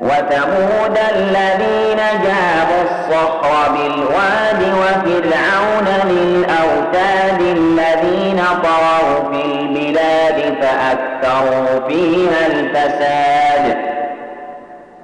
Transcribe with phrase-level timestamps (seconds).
[0.00, 13.76] وثمود الذين جابوا الصخر بالواد وفرعون للأوتاد الذين طغوا في البلاد فأكثروا فيها الفساد.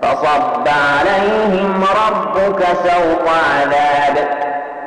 [0.02, 4.16] فصب عليهم ربك سوط عذاب.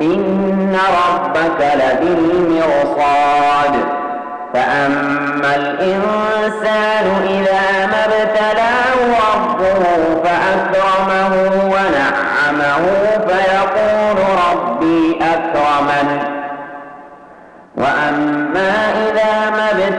[0.02, 3.74] إن ربك لبالمرصاد.
[4.54, 7.69] فأما الإنسان إذا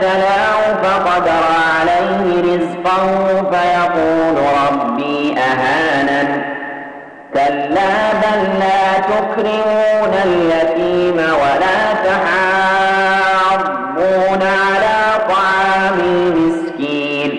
[0.00, 1.44] ابتلاه فقدر
[1.78, 3.04] عليه رزقه
[3.50, 6.28] فيقول ربي أهانن.
[7.34, 13.62] كلا بل لا تكرمون اليتيم ولا تحاضون
[14.42, 17.30] على طعام المسكين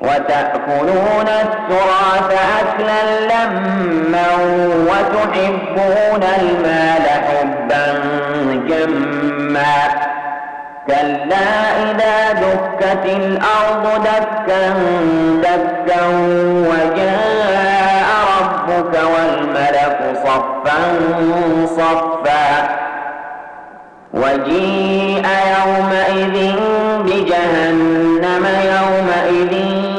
[0.00, 4.28] وتأكلون التراث أكلا لما
[4.88, 7.84] وتحبون المال حبا
[8.68, 10.05] جما.
[10.86, 11.48] كلا
[11.82, 14.64] إذا دكت الأرض دكا
[15.42, 16.02] دكا
[16.70, 18.08] وجاء
[18.40, 20.80] ربك والملك صفا
[21.66, 22.48] صفا.
[24.14, 25.26] وجيء
[25.56, 26.36] يومئذ
[27.06, 29.52] بجهنم يومئذ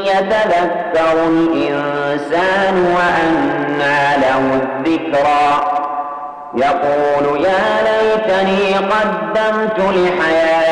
[0.06, 5.48] يتذكر الإنسان وأنى له الذكرى.
[6.56, 10.67] يقول يا ليتني قدمت لحياتي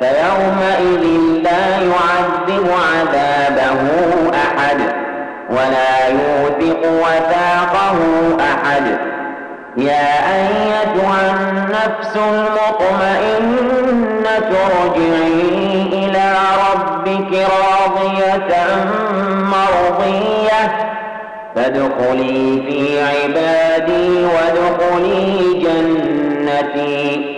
[0.00, 1.04] فيومئذ
[1.42, 3.80] لا يعذب عذابه
[4.34, 4.80] أحد
[5.50, 7.98] ولا يوثق وثاقه
[8.40, 8.86] أحد.
[9.76, 13.76] يا أيتها النفس المطمئنة
[14.66, 15.40] ارجعي
[15.92, 16.26] إلى
[16.72, 18.52] ربك راضية
[19.26, 20.62] مرضية.
[21.54, 25.26] فادخلي في عبادي وادخلي
[25.62, 27.35] جنتي.